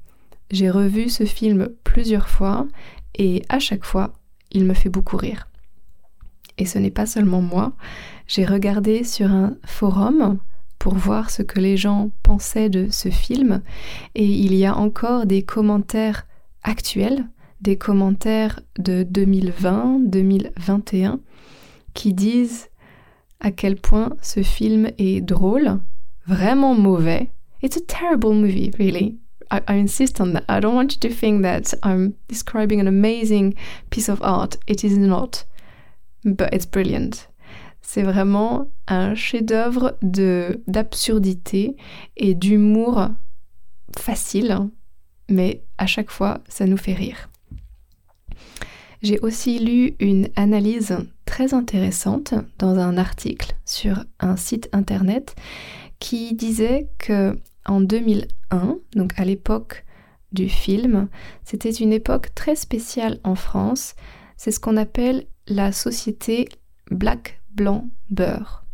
J'ai 0.51 0.71
revu 0.71 1.09
ce 1.09 1.25
film 1.25 1.69
plusieurs 1.85 2.29
fois 2.29 2.67
et 3.15 3.43
à 3.49 3.59
chaque 3.59 3.85
fois, 3.85 4.13
il 4.51 4.65
me 4.65 4.75
fait 4.75 4.89
beaucoup 4.89 5.17
rire. 5.17 5.47
Et 6.59 6.67
ce 6.67 6.79
n'est 6.79 6.91
pas 6.91 7.07
seulement 7.07 7.41
moi, 7.41 7.73
j'ai 8.27 8.45
regardé 8.45 9.05
sur 9.05 9.31
un 9.31 9.57
forum 9.65 10.39
pour 10.79 10.95
voir 10.95 11.31
ce 11.31 11.43
que 11.43 11.61
les 11.61 11.77
gens 11.77 12.11
pensaient 12.23 12.71
de 12.71 12.89
ce 12.91 13.11
film 13.11 13.63
et 14.15 14.25
il 14.25 14.55
y 14.55 14.67
a 14.67 14.77
encore 14.77 15.27
des 15.27 15.43
commentaires 15.43 16.27
actuels, 16.63 17.27
des 17.61 17.77
commentaires 17.77 18.61
de 18.79 19.05
2020-2021 19.05 21.19
qui 21.95 22.15
disent 22.15 22.69
à 23.41 23.51
quel 23.51 23.77
point 23.77 24.11
ce 24.23 24.43
film 24.43 24.91
est 24.99 25.21
drôle, 25.21 25.81
vraiment 26.27 26.75
mauvais, 26.75 27.31
It's 27.63 27.77
a 27.77 27.81
terrible 27.81 28.35
movie, 28.35 28.73
really. 28.79 29.19
I, 29.51 29.63
I, 29.67 29.75
insist 29.75 30.21
on 30.21 30.33
that. 30.33 30.45
I 30.49 30.61
don't 30.61 30.75
want 30.75 30.95
you 30.95 31.01
to 31.09 31.15
think 31.15 31.43
that 31.43 31.75
I'm 31.83 32.15
describing 32.29 32.81
an 32.81 32.87
amazing 32.87 33.55
piece 33.91 34.09
of 34.09 34.23
art. 34.23 34.57
It 34.67 34.85
is 34.85 34.97
not. 34.97 35.45
But 36.25 36.55
it's 36.55 36.67
brilliant. 36.67 37.27
C'est 37.83 38.03
vraiment 38.03 38.71
un 38.87 39.15
chef-d'œuvre 39.15 39.99
d'absurdité 40.03 41.77
et 42.17 42.35
d'humour 42.35 43.09
facile, 43.99 44.71
mais 45.29 45.63
à 45.79 45.87
chaque 45.87 46.11
fois, 46.11 46.41
ça 46.49 46.67
nous 46.67 46.77
fait 46.77 46.95
rire. 46.95 47.29
J'ai 49.03 49.19
aussi 49.21 49.59
lu 49.59 49.95
une 49.99 50.29
analyse 50.37 50.97
très 51.25 51.55
intéressante 51.55 52.35
dans 52.59 52.79
un 52.79 52.99
article 52.99 53.55
sur 53.65 54.05
un 54.21 54.37
site 54.37 54.69
internet 54.73 55.35
qui 55.99 56.35
disait 56.35 56.89
que 56.99 57.39
en 57.67 57.81
2001, 57.81 58.79
donc 58.95 59.19
à 59.19 59.25
l'époque 59.25 59.85
du 60.33 60.49
film. 60.49 61.09
C'était 61.45 61.71
une 61.71 61.93
époque 61.93 62.35
très 62.35 62.57
spéciale 62.57 63.19
en 63.25 63.35
France. 63.35 63.95
C'est 64.37 64.51
ce 64.51 64.61
qu'on 64.61 64.77
appelle 64.77 65.27
la 65.47 65.73
société 65.73 66.49
black, 66.91 67.41
blanc, 67.53 67.89
beurre. 68.11 68.65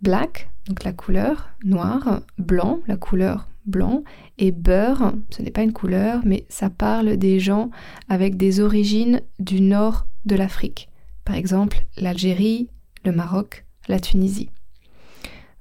Black, 0.00 0.50
donc 0.66 0.84
la 0.84 0.92
couleur 0.92 1.50
noire, 1.64 2.22
blanc, 2.38 2.80
la 2.86 2.96
couleur 2.96 3.48
blanc, 3.66 4.02
et 4.38 4.50
beurre, 4.50 5.12
ce 5.30 5.42
n'est 5.42 5.50
pas 5.50 5.62
une 5.62 5.72
couleur, 5.72 6.22
mais 6.24 6.46
ça 6.48 6.70
parle 6.70 7.16
des 7.16 7.38
gens 7.38 7.70
avec 8.08 8.36
des 8.36 8.60
origines 8.60 9.20
du 9.38 9.60
nord 9.60 10.06
de 10.24 10.34
l'Afrique. 10.34 10.88
Par 11.24 11.36
exemple, 11.36 11.86
l'Algérie, 11.96 12.68
le 13.04 13.12
Maroc, 13.12 13.64
la 13.88 14.00
Tunisie. 14.00 14.50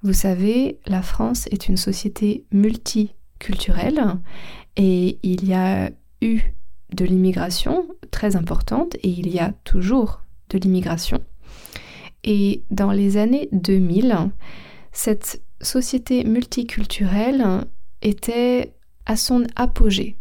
Vous 0.04 0.14
savez, 0.14 0.80
la 0.88 1.04
France 1.04 1.48
est 1.52 1.68
une 1.68 1.78
société 1.78 2.46
multiculturelle 2.52 4.18
et 4.76 5.20
il 5.22 5.48
y 5.48 5.54
a 5.54 5.92
eu 6.22 6.42
de 6.96 7.06
l'immigration 7.06 7.88
très 8.10 8.36
importante 8.36 8.96
et 8.96 9.10
il 9.10 9.30
y 9.30 9.40
a 9.40 9.54
toujours 9.64 10.22
de 10.50 10.58
l'immigration. 10.58 11.20
Et 12.24 12.64
dans 12.72 12.92
les 12.92 13.18
années 13.18 13.48
2000, 13.52 14.32
cette 14.92 15.44
société 15.62 16.24
multiculturelle 16.24 17.66
était 18.02 18.74
à 19.06 19.16
son 19.16 19.46
apogée, 19.56 20.18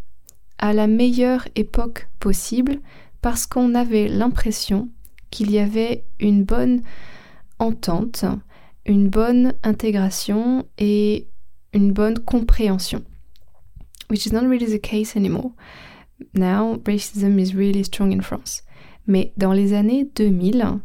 à 0.59 0.75
la 0.75 0.87
meilleure 0.89 1.49
époque 1.57 2.09
possible, 2.21 2.81
parce 3.23 3.47
qu'on 3.47 3.75
avait 3.75 4.09
l'impression 4.09 4.91
qu'il 5.31 5.51
y 5.51 5.59
avait 5.59 6.05
une 6.19 6.45
bonne 6.45 6.83
entente, 7.59 8.25
une 8.87 9.09
bonne 9.09 9.55
intégration 9.63 10.67
et 10.79 11.29
une 11.73 11.93
bonne 11.93 12.19
compréhension. 12.19 13.03
Which 14.11 14.27
is 14.27 14.33
not 14.33 14.43
really 14.43 14.67
the 14.67 14.81
case 14.81 15.17
anymore. 15.17 15.53
Now, 16.35 16.79
racism 16.85 17.39
is 17.39 17.55
really 17.55 17.85
strong 17.85 18.13
in 18.13 18.23
France. 18.23 18.63
Mais 19.07 19.33
dans 19.37 19.53
les 19.53 19.73
années 19.73 20.09
2000, 20.17 20.81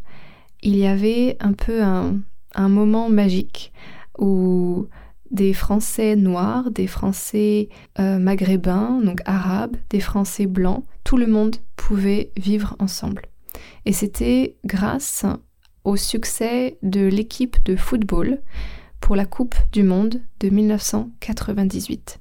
il 0.61 0.75
y 0.75 0.85
avait 0.85 1.37
un 1.39 1.53
peu 1.53 1.83
un, 1.83 2.21
moment 2.69 3.09
magique 3.09 3.73
où 4.17 4.87
des 5.31 5.53
Français 5.53 6.15
noirs, 6.15 6.71
des 6.71 6.87
Français 6.87 7.69
euh, 7.99 8.17
maghrébins, 8.17 9.01
donc 9.03 9.19
arabes, 9.25 9.75
des 9.89 9.99
Français 9.99 10.45
blancs, 10.45 10.85
tout 11.03 11.17
le 11.17 11.27
monde 11.27 11.57
pouvait 11.75 12.31
vivre 12.37 12.75
ensemble. 12.79 13.23
Et 13.85 13.93
c'était 13.93 14.55
grâce 14.65 15.25
au 15.85 15.95
succès 15.95 16.77
de 16.81 17.05
l'équipe 17.05 17.63
de 17.63 17.75
football 17.75 18.41
pour 18.99 19.15
la 19.15 19.25
Coupe 19.25 19.55
du 19.71 19.83
Monde 19.83 20.21
de 20.39 20.49
1998. 20.49 22.19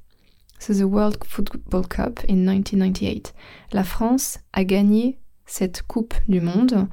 C'est 0.58 0.74
the 0.74 0.84
World 0.84 1.16
Football 1.24 1.88
Cup 1.88 2.20
in 2.28 2.36
1998. 2.36 3.34
La 3.72 3.82
France 3.82 4.38
a 4.52 4.64
gagné 4.64 5.18
cette 5.46 5.82
Coupe 5.82 6.14
du 6.28 6.40
Monde 6.40 6.88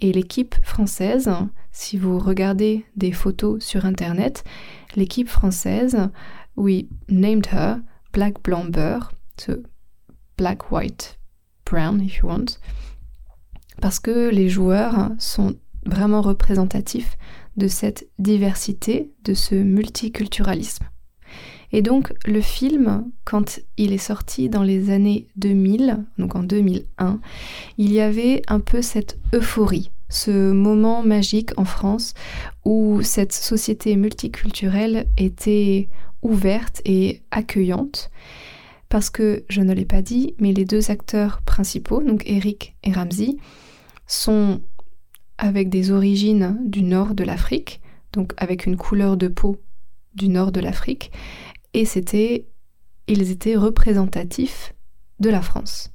et 0.00 0.12
l'équipe 0.12 0.54
française, 0.64 1.30
si 1.72 1.98
vous 1.98 2.18
regardez 2.18 2.84
des 2.96 3.12
photos 3.12 3.62
sur 3.62 3.84
Internet, 3.84 4.44
l'équipe 4.96 5.28
française, 5.28 6.08
we 6.56 6.84
named 7.08 7.48
her 7.52 7.76
Black 8.12 8.42
Blanc 8.42 8.70
Beurre, 8.70 9.12
so 9.36 9.54
Black 10.36 10.70
White 10.70 11.18
Brown 11.64 12.00
if 12.00 12.18
you 12.18 12.28
want, 12.28 12.58
parce 13.80 13.98
que 13.98 14.28
les 14.30 14.48
joueurs 14.48 15.10
sont 15.18 15.56
vraiment 15.84 16.20
représentatifs 16.20 17.16
de 17.56 17.68
cette 17.68 18.08
diversité, 18.18 19.10
de 19.24 19.34
ce 19.34 19.54
multiculturalisme. 19.54 20.84
Et 21.72 21.80
donc 21.80 22.12
le 22.26 22.40
film, 22.40 23.10
quand 23.24 23.60
il 23.78 23.92
est 23.92 23.98
sorti 23.98 24.48
dans 24.48 24.62
les 24.62 24.90
années 24.90 25.26
2000, 25.36 26.04
donc 26.18 26.34
en 26.34 26.42
2001, 26.42 27.20
il 27.78 27.92
y 27.92 28.00
avait 28.00 28.42
un 28.48 28.60
peu 28.60 28.82
cette 28.82 29.18
euphorie, 29.34 29.90
ce 30.10 30.52
moment 30.52 31.02
magique 31.02 31.58
en 31.58 31.64
France 31.64 32.12
où 32.64 33.00
cette 33.02 33.32
société 33.32 33.96
multiculturelle 33.96 35.06
était 35.16 35.88
ouverte 36.20 36.82
et 36.84 37.22
accueillante. 37.30 38.10
Parce 38.90 39.08
que, 39.08 39.44
je 39.48 39.62
ne 39.62 39.72
l'ai 39.72 39.86
pas 39.86 40.02
dit, 40.02 40.34
mais 40.38 40.52
les 40.52 40.66
deux 40.66 40.90
acteurs 40.90 41.40
principaux, 41.46 42.02
donc 42.02 42.24
Eric 42.26 42.76
et 42.84 42.92
Ramsey, 42.92 43.36
sont 44.06 44.60
avec 45.42 45.68
des 45.68 45.90
origines 45.90 46.56
du 46.64 46.84
nord 46.84 47.16
de 47.16 47.24
l'Afrique, 47.24 47.80
donc 48.12 48.32
avec 48.36 48.64
une 48.64 48.76
couleur 48.76 49.16
de 49.16 49.26
peau 49.26 49.60
du 50.14 50.28
nord 50.28 50.52
de 50.52 50.60
l'Afrique, 50.60 51.10
et 51.74 51.84
c'était, 51.84 52.46
ils 53.08 53.28
étaient 53.32 53.56
représentatifs 53.56 54.72
de 55.18 55.30
la 55.30 55.42
France. 55.42 55.92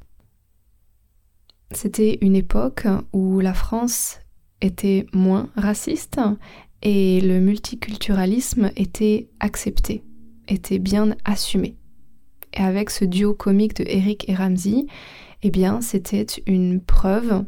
C'était 1.71 2.17
une 2.19 2.35
époque 2.35 2.87
où 3.13 3.39
la 3.39 3.53
France 3.53 4.19
était 4.59 5.05
moins 5.13 5.49
raciste 5.55 6.19
et 6.81 7.21
le 7.21 7.39
multiculturalisme 7.39 8.71
était 8.75 9.29
accepté, 9.39 10.03
était 10.49 10.79
bien 10.79 11.15
assumé. 11.23 11.77
Et 12.53 12.61
avec 12.61 12.89
ce 12.89 13.05
duo 13.05 13.33
comique 13.33 13.77
de 13.77 13.85
Eric 13.87 14.27
et 14.27 14.35
Ramsey, 14.35 14.87
eh 15.41 15.51
bien, 15.51 15.79
c'était 15.79 16.25
une 16.47 16.81
preuve 16.81 17.45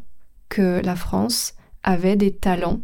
que 0.48 0.80
la 0.82 0.96
France 0.96 1.54
avait 1.82 2.16
des 2.16 2.32
talents 2.32 2.80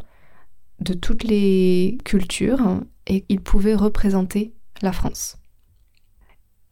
de 0.80 0.94
toutes 0.94 1.24
les 1.24 1.98
cultures 2.04 2.80
et 3.06 3.24
ils 3.28 3.40
pouvaient 3.40 3.74
représenter 3.74 4.52
la 4.82 4.92
France. 4.92 5.36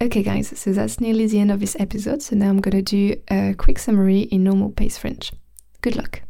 Okay, 0.02 0.22
guys, 0.22 0.52
so 0.54 0.72
that's 0.72 1.00
nearly 1.00 1.26
the 1.26 1.38
end 1.38 1.50
of 1.50 1.60
this 1.60 1.76
episode. 1.78 2.20
So 2.20 2.36
now 2.36 2.50
I'm 2.50 2.60
to 2.60 2.82
do 2.82 3.14
a 3.30 3.54
quick 3.54 3.78
summary 3.78 4.28
in 4.30 4.44
normal 4.44 4.70
pace 4.70 4.98
French. 4.98 5.32
Good 5.82 5.96
luck. 5.96 6.24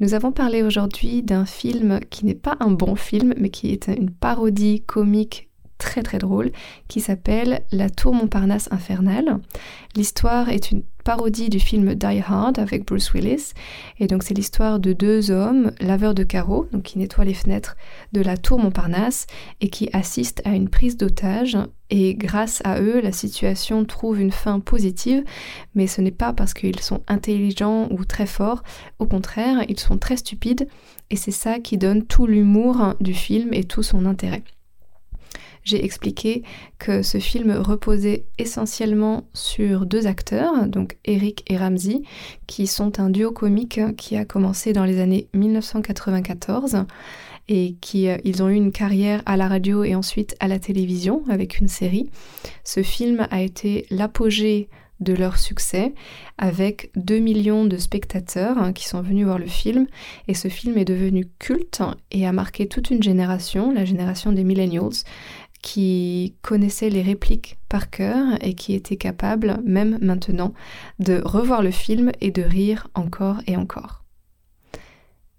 Nous 0.00 0.12
avons 0.12 0.32
parlé 0.32 0.62
aujourd'hui 0.62 1.22
d'un 1.22 1.46
film 1.46 2.00
qui 2.10 2.26
n'est 2.26 2.34
pas 2.34 2.56
un 2.60 2.72
bon 2.72 2.96
film, 2.96 3.32
mais 3.38 3.50
qui 3.50 3.70
est 3.70 3.86
une 3.86 4.10
parodie 4.10 4.82
comique 4.82 5.48
très 5.94 6.02
très 6.02 6.18
drôle 6.18 6.50
qui 6.88 7.00
s'appelle 7.00 7.62
La 7.70 7.88
Tour 7.88 8.14
Montparnasse 8.14 8.68
infernale. 8.72 9.38
L'histoire 9.94 10.48
est 10.48 10.72
une 10.72 10.82
parodie 11.04 11.50
du 11.50 11.60
film 11.60 11.94
Die 11.94 12.20
Hard 12.26 12.58
avec 12.58 12.84
Bruce 12.84 13.12
Willis. 13.12 13.52
Et 14.00 14.08
donc 14.08 14.24
c'est 14.24 14.34
l'histoire 14.34 14.80
de 14.80 14.92
deux 14.92 15.30
hommes, 15.30 15.70
laveurs 15.78 16.14
de 16.14 16.24
carreaux, 16.24 16.66
donc 16.72 16.82
qui 16.82 16.98
nettoient 16.98 17.24
les 17.24 17.32
fenêtres 17.32 17.76
de 18.12 18.22
la 18.22 18.36
tour 18.36 18.58
Montparnasse 18.58 19.28
et 19.60 19.68
qui 19.68 19.88
assistent 19.92 20.42
à 20.44 20.56
une 20.56 20.68
prise 20.68 20.96
d'otage. 20.96 21.56
Et 21.90 22.16
grâce 22.16 22.60
à 22.64 22.80
eux, 22.80 23.00
la 23.00 23.12
situation 23.12 23.84
trouve 23.84 24.20
une 24.20 24.32
fin 24.32 24.58
positive, 24.58 25.22
mais 25.76 25.86
ce 25.86 26.00
n'est 26.00 26.10
pas 26.10 26.32
parce 26.32 26.54
qu'ils 26.54 26.80
sont 26.80 27.02
intelligents 27.06 27.86
ou 27.92 28.04
très 28.04 28.26
forts. 28.26 28.64
Au 28.98 29.06
contraire, 29.06 29.62
ils 29.68 29.78
sont 29.78 29.96
très 29.96 30.16
stupides 30.16 30.66
et 31.10 31.14
c'est 31.14 31.30
ça 31.30 31.60
qui 31.60 31.78
donne 31.78 32.04
tout 32.04 32.26
l'humour 32.26 32.94
du 33.00 33.14
film 33.14 33.54
et 33.54 33.62
tout 33.62 33.84
son 33.84 34.06
intérêt 34.06 34.42
j'ai 35.64 35.84
expliqué 35.84 36.42
que 36.78 37.02
ce 37.02 37.18
film 37.18 37.50
reposait 37.52 38.26
essentiellement 38.38 39.24
sur 39.32 39.86
deux 39.86 40.06
acteurs, 40.06 40.66
donc 40.68 40.98
Eric 41.04 41.42
et 41.48 41.56
Ramsey, 41.56 42.02
qui 42.46 42.66
sont 42.66 43.00
un 43.00 43.10
duo 43.10 43.32
comique 43.32 43.80
qui 43.96 44.16
a 44.16 44.24
commencé 44.24 44.72
dans 44.72 44.84
les 44.84 45.00
années 45.00 45.28
1994 45.32 46.84
et 47.48 47.76
qui 47.80 48.08
euh, 48.08 48.16
ils 48.24 48.42
ont 48.42 48.48
eu 48.48 48.54
une 48.54 48.72
carrière 48.72 49.22
à 49.26 49.36
la 49.36 49.48
radio 49.48 49.84
et 49.84 49.94
ensuite 49.94 50.34
à 50.40 50.48
la 50.48 50.58
télévision 50.58 51.22
avec 51.28 51.58
une 51.58 51.68
série. 51.68 52.10
Ce 52.62 52.82
film 52.82 53.26
a 53.30 53.42
été 53.42 53.86
l'apogée 53.90 54.68
de 55.00 55.12
leur 55.12 55.38
succès 55.38 55.92
avec 56.38 56.90
2 56.96 57.18
millions 57.18 57.64
de 57.64 57.76
spectateurs 57.76 58.56
hein, 58.58 58.72
qui 58.72 58.88
sont 58.88 59.02
venus 59.02 59.24
voir 59.24 59.38
le 59.38 59.46
film 59.46 59.86
et 60.28 60.34
ce 60.34 60.48
film 60.48 60.78
est 60.78 60.84
devenu 60.84 61.26
culte 61.38 61.82
et 62.10 62.26
a 62.26 62.32
marqué 62.32 62.68
toute 62.68 62.90
une 62.90 63.02
génération, 63.02 63.72
la 63.72 63.84
génération 63.84 64.32
des 64.32 64.44
millennials 64.44 65.04
qui 65.64 66.36
connaissait 66.42 66.90
les 66.90 67.00
répliques 67.00 67.56
par 67.70 67.88
cœur 67.88 68.36
et 68.42 68.52
qui 68.52 68.74
était 68.74 68.98
capable, 68.98 69.62
même 69.64 69.98
maintenant, 70.02 70.52
de 70.98 71.22
revoir 71.24 71.62
le 71.62 71.70
film 71.70 72.12
et 72.20 72.30
de 72.30 72.42
rire 72.42 72.88
encore 72.92 73.38
et 73.46 73.56
encore. 73.56 74.04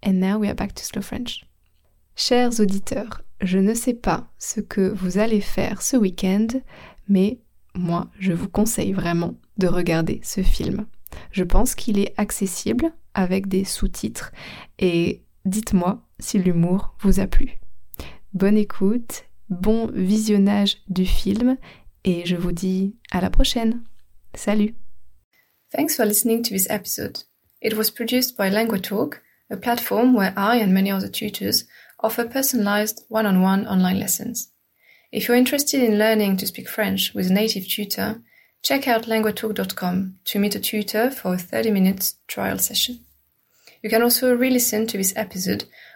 And 0.04 0.14
now 0.14 0.40
we 0.40 0.50
are 0.50 0.56
back 0.56 0.74
to 0.74 0.82
slow 0.82 1.04
French. 1.04 1.46
Chers 2.16 2.60
auditeurs, 2.60 3.22
je 3.40 3.60
ne 3.60 3.76
sais 3.76 3.94
pas 3.94 4.28
ce 4.40 4.62
que 4.62 4.90
vous 4.90 5.20
allez 5.20 5.42
faire 5.42 5.84
ce 5.84 5.96
week-end, 5.96 6.48
mais 7.08 7.38
moi, 7.76 8.10
je 8.18 8.34
vous 8.34 8.50
conseille 8.50 8.94
vraiment 8.94 9.36
de 9.60 9.68
regarder 9.68 10.22
ce 10.24 10.42
film. 10.42 10.88
Je 11.30 11.44
pense 11.44 11.76
qu'il 11.76 12.00
est 12.00 12.16
accessible 12.18 12.92
avec 13.14 13.48
des 13.48 13.64
sous-titres 13.64 14.32
et 14.80 15.22
dites-moi 15.46 16.02
si 16.18 16.40
l'humour 16.40 16.96
vous 17.00 17.20
a 17.20 17.28
plu. 17.28 17.60
Bonne 18.34 18.58
écoute 18.58 19.26
bon 19.50 19.88
visionnage 19.94 20.78
du 20.88 21.06
film 21.06 21.58
et 22.04 22.26
je 22.26 22.36
vous 22.36 22.52
dis 22.52 22.96
à 23.12 23.22
la 23.22 23.30
prochaine. 23.30 23.84
Salut. 24.36 24.76
Thanks 25.76 25.96
for 25.96 26.06
listening 26.06 26.44
to 26.44 26.50
this 26.50 26.68
episode. 26.70 27.24
It 27.62 27.76
was 27.76 27.90
produced 27.90 28.38
by 28.38 28.50
LanguaTalk, 28.50 29.16
a 29.50 29.58
platform 29.58 30.14
where 30.14 30.34
I 30.38 30.58
and 30.58 30.74
many 30.74 30.92
other 30.92 31.10
tutors 31.10 31.66
offer 32.00 32.26
personalized 32.26 33.04
one-on-one 33.10 33.68
online 33.68 34.00
lessons. 34.00 34.52
If 35.12 35.28
you're 35.28 35.38
interested 35.38 35.82
in 35.82 35.98
learning 35.98 36.38
to 36.38 36.48
speak 36.48 36.68
French 36.68 37.14
with 37.14 37.30
a 37.30 37.34
native 37.34 37.68
tutor, 37.68 38.22
check 38.62 38.88
out 38.88 39.06
languatalk.com 39.06 40.20
to 40.26 40.40
meet 40.40 40.56
a 40.56 40.60
tutor 40.60 41.10
for 41.10 41.36
a 41.36 41.38
30 41.38 41.72
minutes 41.72 42.16
trial 42.28 42.58
session. 42.58 43.00
You 43.82 43.90
can 43.90 44.02
also 44.02 44.36
re-listen 44.36 44.88
to 44.88 44.98
this 44.98 45.14
episode 45.16 45.66